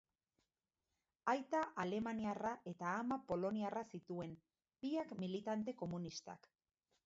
Aita 1.33 1.59
alemaniarra 1.83 2.55
eta 2.73 2.95
ama 3.03 3.19
poloniarra 3.29 3.85
zituen, 3.95 4.35
biak 4.87 5.17
militante 5.23 5.81
komunistak. 5.85 6.53